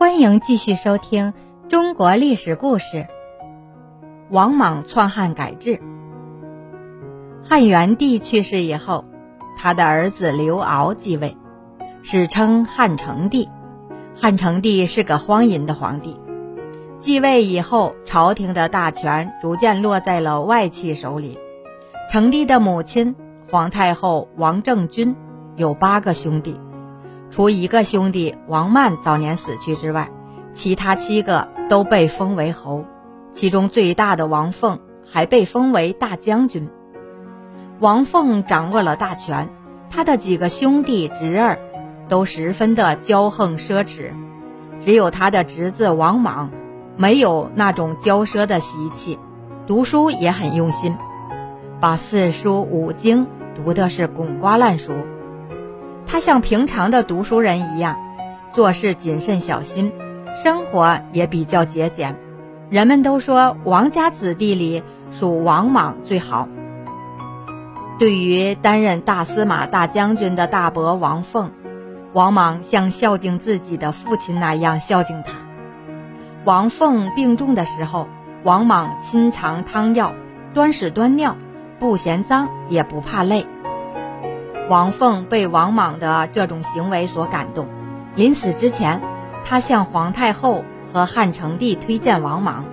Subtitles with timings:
[0.00, 1.34] 欢迎继续收听
[1.68, 3.06] 中国历史故事。
[4.30, 5.78] 王莽篡汉改制。
[7.44, 9.04] 汉元帝去世以后，
[9.58, 11.36] 他的儿子刘骜继位，
[12.02, 13.46] 史称汉成帝。
[14.18, 16.18] 汉成帝是个荒淫的皇帝。
[16.98, 21.38] 继位以后，朝廷的大权逐渐落在了外戚手里。
[22.10, 23.14] 成帝的母亲
[23.50, 25.14] 皇太后王政君
[25.56, 26.58] 有八个兄弟，
[27.30, 30.10] 除一个兄弟王曼早年死去之外，
[30.52, 32.84] 其他七个都被封为侯。
[33.32, 36.68] 其中最大的王凤还被封为大将军。
[37.78, 39.48] 王凤掌握了大权，
[39.88, 41.58] 他的几个兄弟侄儿
[42.08, 44.10] 都十分的骄横奢侈，
[44.80, 46.50] 只有他的侄子王莽。
[46.96, 49.18] 没有那种骄奢的习气，
[49.66, 50.94] 读书也很用心，
[51.80, 54.92] 把四书五经读的是滚瓜烂熟。
[56.06, 57.96] 他像平常的读书人一样，
[58.52, 59.92] 做事谨慎小心，
[60.42, 62.16] 生活也比较节俭。
[62.68, 66.48] 人们都说王家子弟里属王莽最好。
[67.98, 71.50] 对于担任大司马大将军的大伯王凤，
[72.12, 75.32] 王莽像孝敬自己的父亲那样孝敬他。
[76.44, 78.08] 王凤病重的时候，
[78.42, 80.14] 王莽亲尝汤药，
[80.54, 81.36] 端屎端尿，
[81.78, 83.44] 不嫌脏也不怕累。
[84.70, 87.66] 王凤被王莽的这种行为所感动，
[88.14, 89.02] 临死之前，
[89.44, 92.64] 他向皇太后和汉成帝推荐王莽，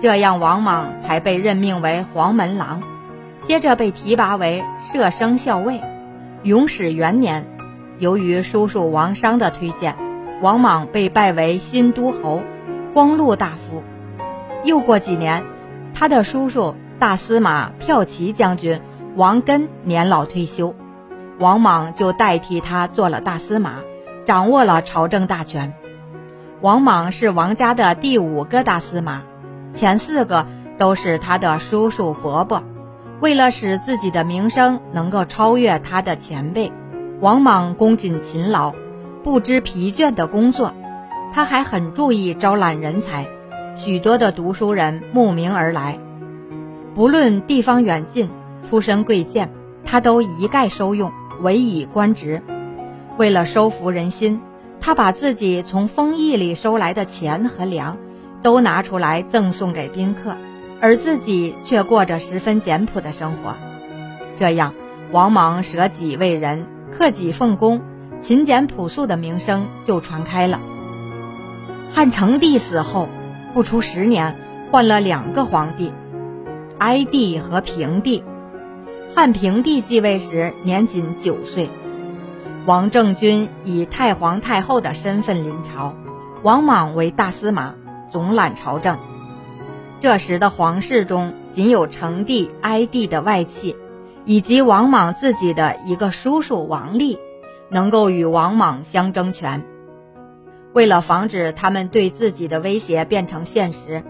[0.00, 2.80] 这样王莽才被任命为黄门郎，
[3.44, 5.82] 接着被提拔为摄生校尉。
[6.44, 7.46] 永始元年，
[7.98, 9.96] 由于叔叔王商的推荐，
[10.40, 12.40] 王莽被拜为新都侯。
[12.94, 13.82] 光禄大夫。
[14.64, 15.44] 又过几年，
[15.92, 18.80] 他的叔叔大司马骠骑将军
[19.14, 20.74] 王根年老退休，
[21.38, 23.76] 王莽就代替他做了大司马，
[24.24, 25.72] 掌握了朝政大权。
[26.60, 29.22] 王莽是王家的第五个大司马，
[29.72, 30.46] 前四个
[30.78, 32.64] 都是他的叔叔伯伯。
[33.20, 36.72] 为了使自己的名声能够超越他的前辈，
[37.20, 38.74] 王莽恭谨勤劳，
[39.22, 40.74] 不知疲倦的工作。
[41.32, 43.28] 他还很注意招揽人才，
[43.76, 46.00] 许多的读书人慕名而来，
[46.96, 48.28] 不论地方远近、
[48.68, 49.52] 出身贵贱，
[49.84, 52.42] 他都一概收用，委以官职。
[53.16, 54.40] 为了收服人心，
[54.80, 57.96] 他把自己从封邑里收来的钱和粮，
[58.42, 60.36] 都拿出来赠送给宾客，
[60.80, 63.54] 而自己却过着十分简朴的生活。
[64.38, 64.74] 这样，
[65.10, 66.66] 王莽舍己为人、
[66.96, 67.80] 克己奉公、
[68.20, 70.60] 勤俭朴素的名声就传开了。
[71.92, 73.08] 汉成帝死后，
[73.54, 74.36] 不出十年，
[74.70, 75.90] 换了两个皇帝，
[76.78, 78.22] 哀帝和平帝。
[79.18, 81.68] 汉平帝继位时年仅九岁，
[82.66, 85.96] 王政君以太皇太后的身份临朝，
[86.44, 87.74] 王莽为大司马，
[88.12, 88.96] 总揽朝政。
[90.00, 93.74] 这时的皇室中，仅有成帝、哀帝的外戚，
[94.24, 97.18] 以及王莽自己的一个叔叔王立，
[97.70, 99.64] 能够与王莽相争权。
[100.72, 104.04] 为了防止他们对自己的威胁变成现实，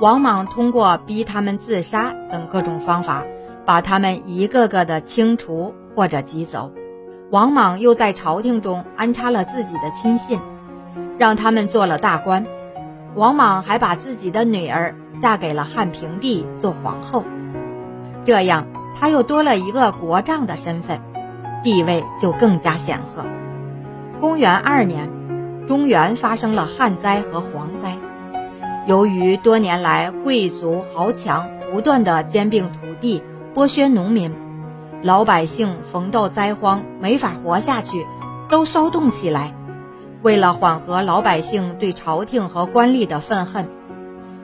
[0.00, 3.24] 王莽通过逼他们自杀等各种方法，
[3.64, 6.72] 把他们一个个的清除或者挤走。
[7.30, 10.40] 王莽又在朝廷中安插了自己的亲信，
[11.18, 12.46] 让他们做了大官。
[13.14, 17.24] 王莽还把自己的女儿嫁给了汉平帝做皇后，
[18.24, 18.66] 这样
[18.98, 21.00] 他又多了一个国丈的身份，
[21.62, 23.24] 地位就更加显赫。
[24.20, 25.10] 公元二年。
[25.64, 27.96] 中原发生了旱灾和蝗灾，
[28.88, 33.22] 由于多年来贵族豪强不断的兼并土地、
[33.54, 34.34] 剥削农民，
[35.02, 38.06] 老百姓逢到灾荒没法活下去，
[38.48, 39.54] 都骚动起来。
[40.22, 43.68] 为了缓和老百姓对朝廷和官吏的愤恨，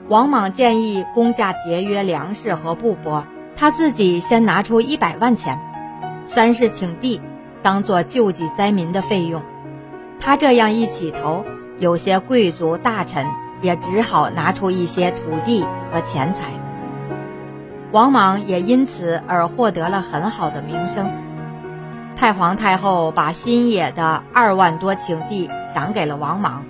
[0.09, 3.23] 王莽建议公家节约粮食和布帛，
[3.55, 5.59] 他自己先拿出一百万钱，
[6.25, 7.19] 三是请地，
[7.63, 9.41] 当做救济灾民的费用。
[10.19, 11.43] 他这样一起头，
[11.79, 13.25] 有些贵族大臣
[13.63, 16.45] 也只好拿出一些土地和钱财。
[17.91, 21.09] 王莽也因此而获得了很好的名声。
[22.15, 26.63] 太皇太后把新野的二万多顷地赏给了王莽，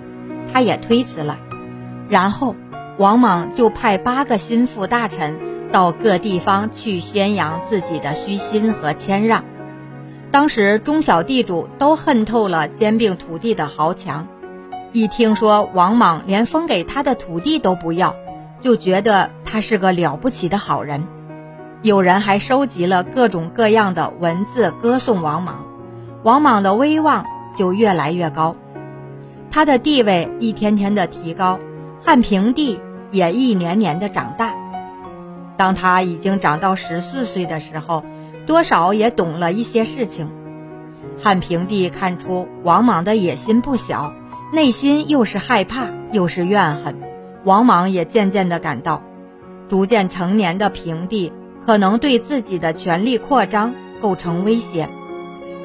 [0.52, 1.38] 他也推辞了。
[2.08, 2.54] 然后，
[2.98, 5.38] 王莽就派八个心腹大臣
[5.72, 9.44] 到各地方去宣扬自己的虚心和谦让。
[10.30, 14.28] 当时中小地主都恨透了兼并土地的豪强，
[14.92, 18.14] 一听说王莽连封给他的土地都不要，
[18.60, 21.02] 就觉得他是个了不起的好人。
[21.82, 25.64] 有人还收集了各种各样的文字歌颂王莽，
[26.22, 27.24] 王莽的威望
[27.56, 28.54] 就越来越高。
[29.50, 31.58] 他的地位一天天的提高，
[32.04, 32.78] 汉平帝
[33.10, 34.54] 也一年年的长大。
[35.56, 38.04] 当他已经长到十四岁的时候，
[38.46, 40.30] 多少也懂了一些事情。
[41.20, 44.12] 汉平帝看出王莽的野心不小，
[44.52, 47.00] 内心又是害怕又是怨恨。
[47.42, 49.02] 王莽也渐渐地感到，
[49.70, 51.32] 逐渐成年的平帝
[51.64, 53.72] 可能对自己的权力扩张
[54.02, 54.88] 构成威胁，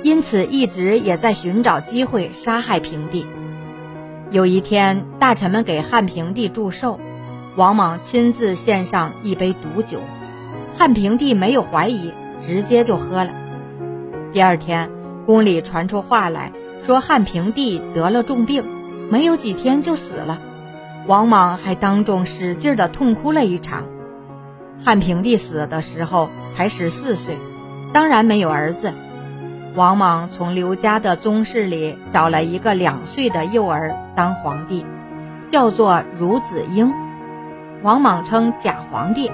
[0.03, 3.25] 因此一直也在寻找机会杀害平帝。
[4.29, 6.99] 有一天，大臣们给汉平帝祝寿。
[7.55, 9.99] 王莽亲自献上一杯毒酒，
[10.77, 12.11] 汉平帝没有怀疑，
[12.45, 13.31] 直接就喝了。
[14.31, 14.91] 第二天，
[15.25, 16.51] 宫里传出话来
[16.85, 18.63] 说汉平帝得了重病，
[19.09, 20.39] 没有几天就死了。
[21.07, 23.85] 王莽还当众使劲的痛哭了一场。
[24.85, 27.35] 汉平帝死的时候才十四岁，
[27.91, 28.93] 当然没有儿子。
[29.73, 34.85] 王莽从刘家的宗室里找了一个两岁的幼儿当皇帝，
[35.49, 36.93] 叫做孺子婴。
[37.81, 39.31] 王莽称假皇帝，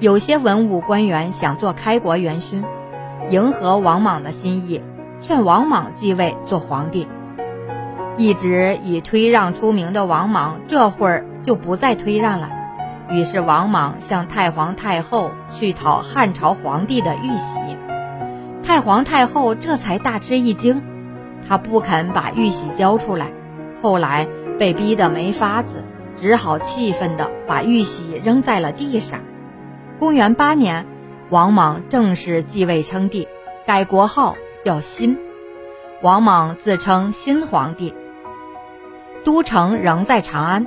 [0.00, 2.64] 有些文武官员想做开国元勋，
[3.30, 4.82] 迎合王莽的心意，
[5.20, 7.06] 劝王莽继位做皇帝。
[8.16, 12.50] 一直以推让出名的王莽，这会儿就不再推让了。
[13.10, 17.76] 于是王莽向太皇太后去讨汉朝皇帝的玉玺，
[18.62, 20.82] 太皇太后这才大吃一惊，
[21.48, 23.32] 她不肯把玉玺交出来，
[23.82, 24.28] 后来
[24.58, 25.84] 被逼得没法子。
[26.20, 29.20] 只好气愤地把玉玺扔在了地上。
[30.00, 30.84] 公元八年，
[31.30, 33.28] 王莽正式继位称帝，
[33.64, 35.16] 改国号叫新。
[36.02, 37.94] 王莽自称新皇帝，
[39.24, 40.66] 都城仍在长安。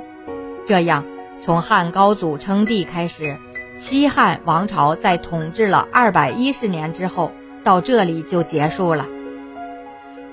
[0.66, 1.04] 这样，
[1.44, 3.36] 从汉高祖称帝开始，
[3.76, 7.32] 西汉王朝在统治了二百一十年之后，
[7.64, 9.08] 到这里就结束了。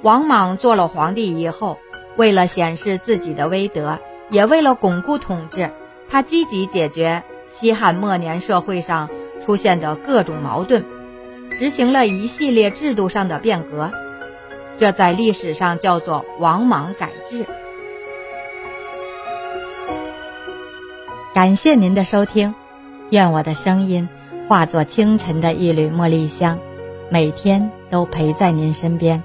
[0.03, 1.79] 王莽做了皇帝以后，
[2.15, 3.97] 为了显示自己的威德。
[4.29, 5.71] 也为了巩固统治，
[6.07, 9.09] 他积极解决西汉末年社会上
[9.43, 10.85] 出现的各种矛盾，
[11.49, 13.91] 实行了一系列制度上的变革，
[14.77, 17.43] 这在历史上叫做王莽改制。
[21.39, 22.53] 感谢您的收听，
[23.11, 24.09] 愿我的声音
[24.49, 26.59] 化作清晨的一缕茉莉香，
[27.09, 29.23] 每天都陪在您身边。